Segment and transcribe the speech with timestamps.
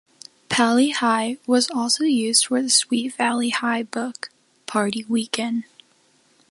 [0.49, 4.31] Pali High was also used for the Sweet Valley High book,
[4.65, 5.65] "Party Weekend".